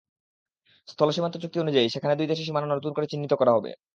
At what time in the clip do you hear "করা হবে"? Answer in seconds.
3.37-3.71